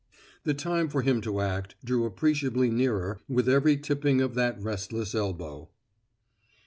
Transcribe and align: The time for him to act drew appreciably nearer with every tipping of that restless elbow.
The 0.45 0.55
time 0.55 0.89
for 0.89 1.03
him 1.03 1.21
to 1.21 1.41
act 1.41 1.75
drew 1.85 2.05
appreciably 2.05 2.71
nearer 2.71 3.19
with 3.29 3.47
every 3.47 3.77
tipping 3.77 4.19
of 4.19 4.33
that 4.33 4.59
restless 4.59 5.13
elbow. 5.13 5.69